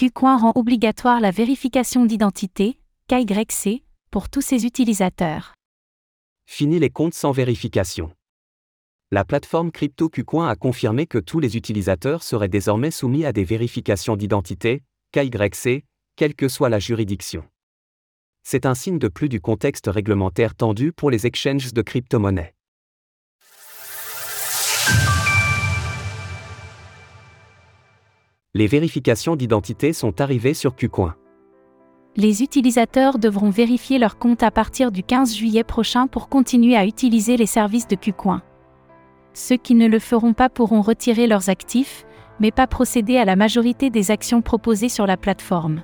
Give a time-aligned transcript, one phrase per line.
[0.00, 5.54] Qcoin rend obligatoire la vérification d'identité, KYC, pour tous ses utilisateurs.
[6.46, 8.12] Fini les comptes sans vérification.
[9.10, 13.42] La plateforme crypto Qcoin a confirmé que tous les utilisateurs seraient désormais soumis à des
[13.42, 15.82] vérifications d'identité, KYC,
[16.14, 17.44] quelle que soit la juridiction.
[18.44, 22.54] C'est un signe de plus du contexte réglementaire tendu pour les exchanges de crypto-monnaies.
[28.58, 31.14] Les vérifications d'identité sont arrivées sur Qcoin.
[32.16, 36.84] Les utilisateurs devront vérifier leur compte à partir du 15 juillet prochain pour continuer à
[36.84, 38.42] utiliser les services de Qcoin.
[39.32, 42.04] Ceux qui ne le feront pas pourront retirer leurs actifs,
[42.40, 45.82] mais pas procéder à la majorité des actions proposées sur la plateforme.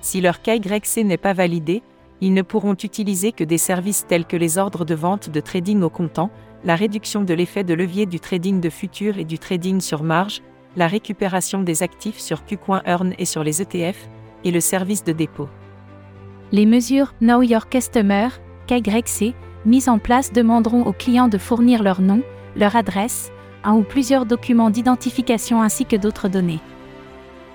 [0.00, 1.82] Si leur KYC n'est pas validé,
[2.22, 5.82] ils ne pourront utiliser que des services tels que les ordres de vente de trading
[5.82, 6.30] au comptant,
[6.64, 10.40] la réduction de l'effet de levier du trading de futur et du trading sur marge,
[10.76, 14.08] la récupération des actifs sur Qcoin Earn et sur les ETF,
[14.44, 15.48] et le service de dépôt.
[16.52, 18.28] Les mesures Know Your Customer,
[18.66, 22.22] KYC, mises en place demanderont aux clients de fournir leur nom,
[22.56, 23.32] leur adresse,
[23.64, 26.60] un ou plusieurs documents d'identification ainsi que d'autres données.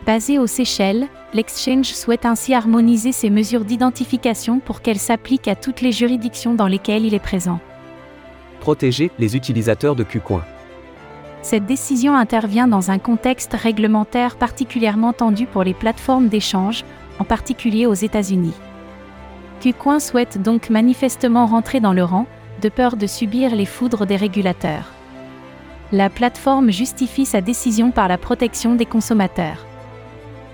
[0.06, 5.82] Basé aux Seychelles, l'exchange souhaite ainsi harmoniser ces mesures d'identification pour qu'elles s'appliquent à toutes
[5.82, 7.60] les juridictions dans lesquelles il est présent.
[8.60, 10.44] Protéger les utilisateurs de Qcoin.
[11.42, 16.84] Cette décision intervient dans un contexte réglementaire particulièrement tendu pour les plateformes d'échange,
[17.18, 18.56] en particulier aux États-Unis.
[19.62, 22.28] Qcoin souhaite donc manifestement rentrer dans le rang,
[22.62, 24.92] de peur de subir les foudres des régulateurs.
[25.92, 29.66] La plateforme justifie sa décision par la protection des consommateurs.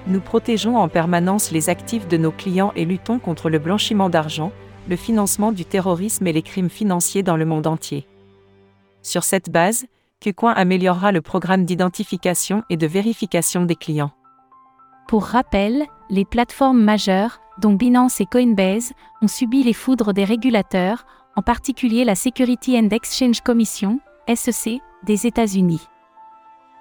[0.07, 4.51] Nous protégeons en permanence les actifs de nos clients et luttons contre le blanchiment d'argent,
[4.87, 8.05] le financement du terrorisme et les crimes financiers dans le monde entier.
[9.01, 9.85] Sur cette base,
[10.21, 14.11] Qcoin améliorera le programme d'identification et de vérification des clients.
[15.07, 21.05] Pour rappel, les plateformes majeures, dont Binance et Coinbase, ont subi les foudres des régulateurs,
[21.35, 23.99] en particulier la Security and Exchange Commission,
[24.33, 25.81] SEC, des États-Unis.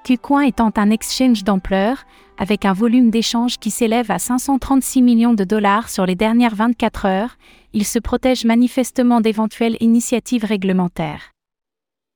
[0.05, 2.05] Qcoin étant un exchange d'ampleur,
[2.39, 7.07] avec un volume d'échange qui s'élève à 536 millions de dollars sur les dernières 24
[7.07, 7.37] heures,
[7.73, 11.34] il se protège manifestement d'éventuelles initiatives réglementaires.